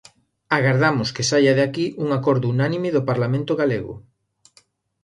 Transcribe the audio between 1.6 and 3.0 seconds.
aquí un acordo unánime